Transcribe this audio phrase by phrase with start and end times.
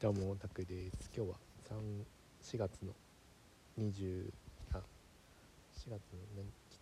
[0.00, 1.10] どうもタクです。
[1.12, 1.36] 今日は
[1.70, 2.92] 3 4月の
[3.80, 4.30] 20
[4.72, 5.98] あ4月の
[6.36, 6.78] 何ち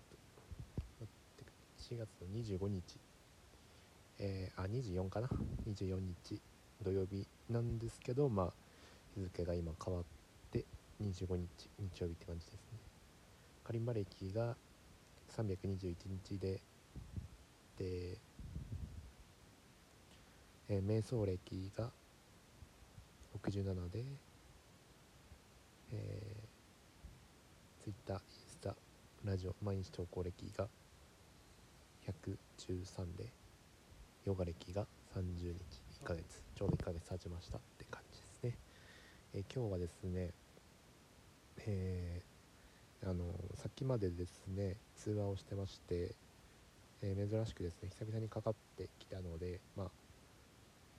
[1.00, 1.08] ょっ
[1.38, 2.98] と4月の25日。
[4.18, 5.30] えー、あ24かな。
[5.66, 6.42] 24日。
[6.84, 8.52] 土曜日なんですけどまあ
[9.14, 10.04] 日付が今変わっ
[10.52, 10.66] て
[11.02, 12.58] 25日日曜日って感じですね。
[13.64, 14.56] カリンバ歴が
[15.34, 16.60] 321日で
[17.78, 18.18] で、
[20.68, 21.88] えー、瞑想歴が
[23.36, 24.04] 67で、
[25.92, 28.74] えー、Twitter、インスタ、
[29.24, 30.68] ラジオ、毎日投稿歴が
[32.06, 33.26] 113で、
[34.24, 35.54] ヨガ歴が30日、
[36.02, 38.58] 1ヶ月、ちょうど1ヶ月経ちましたって感じですね。
[39.34, 40.30] えー、今日はですね、
[41.66, 43.24] えー、あの
[43.54, 46.14] さっきまでですね、通話をしてまして、
[47.02, 49.90] えー、珍しくですね、久々にかかってきたので、まあ、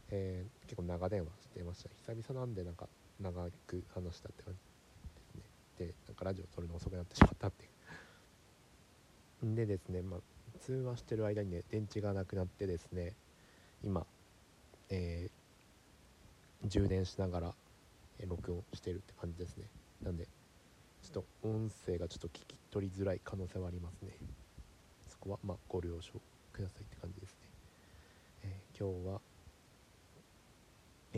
[0.09, 1.89] えー、結構長電話してました。
[2.13, 2.87] 久々なんでなんか
[3.19, 5.43] 長く話したって感じですね。
[5.87, 7.67] でなんかラジオ撮るの遅くなってしまったってい
[9.51, 9.55] う。
[9.55, 10.19] でですね、まあ、
[10.59, 13.13] 通話してる間にね電池がなくなってですね
[13.83, 14.05] 今、
[14.89, 17.53] えー、充電しながら、
[18.19, 19.65] えー、録音してるって感じですね。
[20.01, 20.27] なんで
[21.03, 24.11] ちょっと音声がちょっと聞き取りづらい可能性はありますね。
[25.07, 26.13] そこはまあご了承
[26.53, 27.37] くださいって感じですね、
[28.43, 29.21] えー、今日は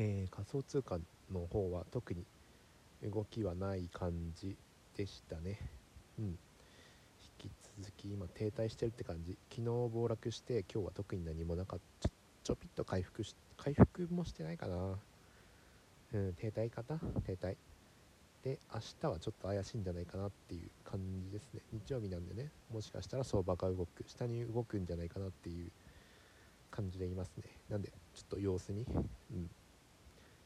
[0.02, 0.98] えー、仮想通貨
[1.30, 2.24] の方は特に
[3.04, 4.56] 動きはない感じ
[4.96, 5.60] でしたね。
[6.18, 6.26] うん。
[6.26, 6.38] 引
[7.38, 9.38] き続き今停滞してるって感じ。
[9.50, 12.10] 昨日暴落して今日は特に何もなかった。
[12.44, 14.98] ちょぴっと回復し回復もしてないかな。
[16.14, 17.58] うん停滞かな停滞。
[18.46, 21.60] で明日はちょっと怪しいんじゃないかなっていう感じですね。
[21.74, 22.52] 日曜日なんでね。
[22.72, 25.70] もしかしたら相場が動く下に動くんじゃないかなっていう
[26.72, 27.44] 感じでいますね。
[27.70, 28.86] なんでちょっと様子見。
[29.34, 29.50] うん。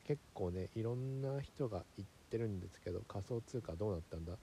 [0.08, 4.34] 結構ねいろんな人が言ってるんですけど仮想通貨どうなったんだ？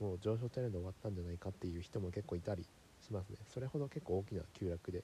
[0.00, 2.64] もう上昇トレンド終わったんじゃないかっていう人も結構いたり
[3.04, 3.36] しますね。
[3.52, 5.02] それほど結構大きな急落で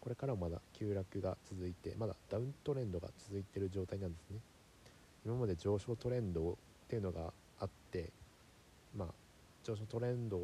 [0.00, 4.38] これからもまだ急落が続いてまだダウントレンドが続いてる状態なんですね。
[5.24, 6.54] 今まで上昇トレンドっ
[6.88, 8.10] ていうのがあって
[8.96, 9.08] まあ
[9.62, 10.38] 上昇トレンド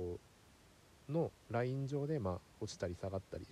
[1.11, 3.45] のライン上でまあ落ちたり下がったり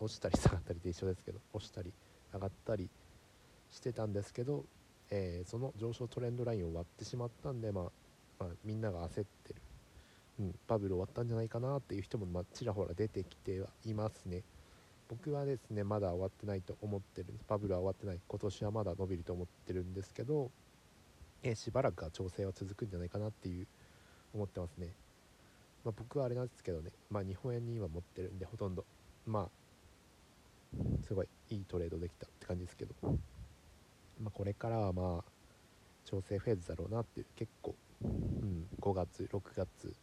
[0.00, 1.92] 落ちたり下がったりで一緒ですけど落ちたり
[2.34, 2.88] 上がったり
[3.70, 4.64] してたんですけど
[5.14, 7.84] えー、その上昇トレンドラインを割ってしまったんで、まあ、
[8.38, 9.56] まあ、みんなが焦ってる、
[10.40, 14.42] うん、バブル終わったんじゃないかなっていう人も、まあ、ちらほら出てきてはいますね。
[15.10, 18.20] 僕はですねまだ終わってないと思ってるバブルは終わってない。
[18.26, 20.50] 今年はまだ伸びると思ってるんですけど、
[21.42, 23.66] えー、しばらくは調整は続くんじゃないかなっていう
[24.32, 24.88] 思ってますね、
[25.84, 28.86] まあ、僕はあれなんですけどね、まあ、日本円に今持ってるんでほとんど。
[29.26, 29.62] まあ
[31.06, 32.94] すごいいいトレードできたって感じですけど、
[34.42, 35.24] これからはまあ
[36.04, 39.94] 調整フェーズだろうなっていう結構、うん、5月6月、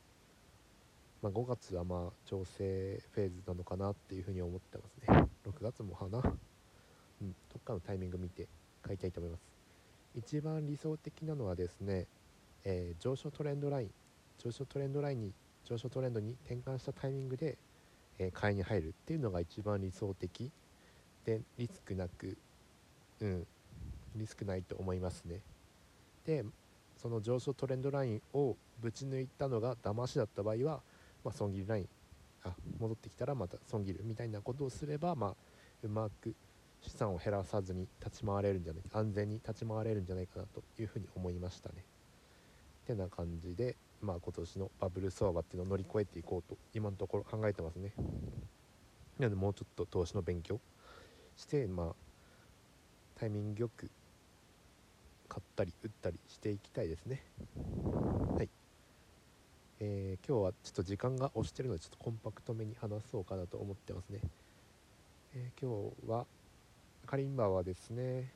[1.21, 5.27] まあ、5月はまあ調整フェーズなのかなっていうふうに思ってますね。
[5.45, 8.47] 6月も花、うん、どっかのタイミング見て
[8.81, 9.41] 買いたいと思います。
[10.15, 12.07] 一番理想的なのはですね、
[12.63, 13.91] えー、上昇トレンドライン。
[14.37, 15.33] 上昇トレンドラインに
[15.65, 17.57] 上昇トレンドに転換したタイミングで、
[18.17, 20.49] えー、買いに入るっていうのが一番理想的。
[21.25, 22.37] でリスクなく、
[23.19, 23.47] うん、
[24.15, 25.41] リスクないと思いますね。
[26.25, 26.43] で
[26.97, 30.81] その上昇トレンドラインをぶち抜いたのが騙しだった場合は、
[31.23, 31.89] まあ、損切りライン
[32.43, 35.35] あ戻ってきたらまた損切るみたいなことをすれば、まあ、
[35.83, 36.35] うまく
[36.81, 41.85] 資産を減らさずに立ち回れるんじゃない安全に立ち回れるんじゃないかなというふうに思いましたね。
[42.85, 47.93] てな感じで、まあ、今年のバブル相場っていうのを乗り越えていこうと今のところ考えてますね。
[49.19, 50.59] なのでもうちょっと投資の勉強
[51.35, 52.08] してまあ
[53.19, 53.91] タイミングよく
[55.27, 57.21] 買ったり売ったりしていきたいですね。
[58.37, 58.49] はい、
[59.81, 64.19] えー、今日はちょっと時間が押してるのでちょっとコンパクトめに話そうかなと思ってますね、
[65.35, 66.25] えー、今日は
[67.05, 68.31] カリンバはですね、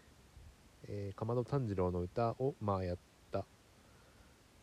[0.89, 2.97] えー、かまど炭治郎の歌をまあやっ
[3.31, 3.45] た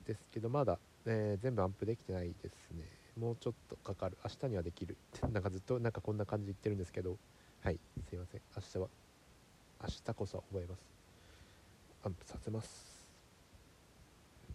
[0.07, 2.85] ですけどまだ、えー、全部アンプできてないですね。
[3.19, 4.19] もうちょっとかかる。
[4.23, 4.99] 明日にはできる。
[5.17, 7.17] っ てなんかずっとなんかこんな感じで言ってるんですけど。
[7.63, 7.79] はい。
[8.09, 8.41] すいません。
[8.57, 8.89] 明日は
[9.83, 10.85] 明日こそ覚えます。
[12.05, 13.01] アンプさせます。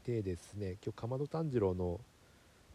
[0.06, 2.00] でですね今日かまど炭治郎の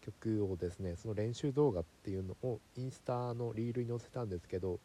[0.00, 4.80] 曲をですねその練習動画っていうのをインスタのリールに載せたんですけど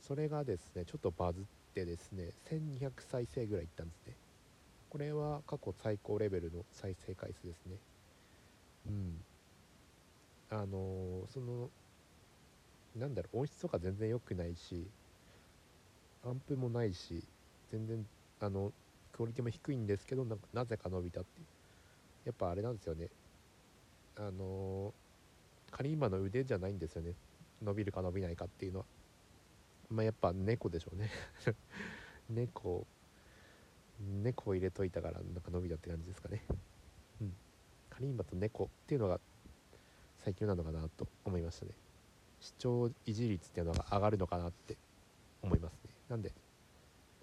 [0.00, 1.44] それがですねちょっとバズっ
[1.74, 4.14] てですね1200再生ぐらいいったんですね。
[4.88, 7.76] これは過去最高レベルの再生回数ですね。
[8.88, 9.20] うん。
[10.50, 11.68] あのー、その
[12.96, 14.86] なんだろう音質とか全然良くないし
[16.24, 17.22] アンプもないし
[17.70, 18.06] 全然
[18.40, 18.72] あの
[19.12, 21.46] クオリティも低いんですけどななぜか伸びたっていう。
[22.24, 23.08] やっぱあれなんですよね。
[24.16, 27.14] あのー、カリンバの腕じゃないんですよね。
[27.62, 28.84] 伸びるか伸びないかっていうのは。
[29.90, 31.10] まあやっぱ猫でしょうね。
[32.28, 32.86] 猫
[34.22, 36.44] 猫を入れといたからなんか伸びたって感じですかね。
[37.20, 37.34] うん。
[37.88, 39.20] カリンバと猫っていうのが
[40.18, 41.72] 最強なのかなと思いましたね。
[42.40, 44.76] 視聴維持率っていうのが上がるのかなって
[45.42, 45.79] 思います。
[46.10, 46.32] なんで、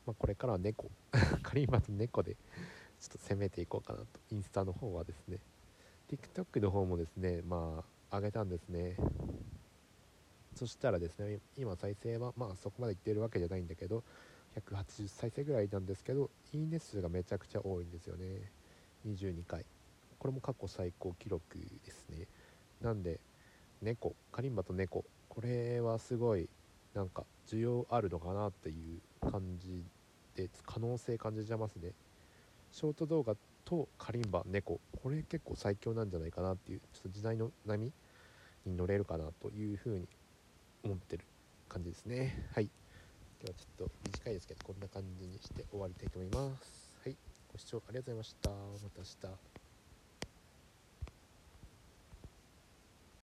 [0.06, 0.90] まあ、これからは猫。
[1.44, 2.40] カリンバと猫でちょ
[3.06, 4.06] っと攻めていこうかなと。
[4.32, 5.38] インスタの方はですね。
[6.10, 8.96] TikTok の方もですねまあ上げたんですね。
[10.56, 14.04] そしたらですね今再生はまあそこまでいってるわけじゃないんだけど
[14.56, 18.26] 180再生ぐらいなんですけどいいね数がめちゃくちゃ多いんですよね。
[19.06, 19.66] 22回。
[20.18, 22.26] これも過去最高記録ですね。
[22.82, 23.20] なんで
[23.82, 24.16] 猫。
[24.32, 25.04] カリンバと猫。
[25.28, 26.50] これはすごい
[26.98, 29.86] なんか需要あるのかなっていう感じ
[30.36, 31.92] で可能性感じちゃいますね。
[32.72, 33.36] ショート動画
[33.66, 34.80] とカリンバ猫。
[35.04, 37.94] これ結構最強なんじゃないかなっていうちょっと時代の波
[38.66, 40.08] に乗れるかなというふうに
[40.84, 41.24] 思ってる
[41.70, 42.50] 感じですね。
[42.56, 42.70] はい。
[43.40, 46.96] 今日はちょっと短いですけどこんな感じにして終わりたいと思います。
[47.04, 47.16] はい。
[47.54, 48.50] ご視聴ありがとうございました。
[48.50, 48.56] ま
[48.90, 49.57] た明日。